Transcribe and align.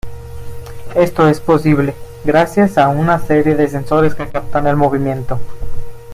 Esto 0.95 1.27
es 1.29 1.39
posible 1.39 1.93
gracias 2.23 2.79
a 2.79 2.87
una 2.89 3.19
serie 3.19 3.53
de 3.55 3.67
sensores 3.67 4.15
que 4.15 4.27
captan 4.27 4.65
el 4.65 4.75
movimiento. 4.75 5.39